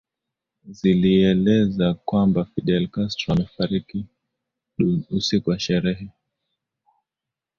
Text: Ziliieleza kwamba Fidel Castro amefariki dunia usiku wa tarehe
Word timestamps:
Ziliieleza 0.69 1.93
kwamba 1.93 2.45
Fidel 2.45 2.87
Castro 2.89 3.33
amefariki 3.33 4.05
dunia 4.77 5.05
usiku 5.11 5.49
wa 5.49 5.57
tarehe 5.57 6.09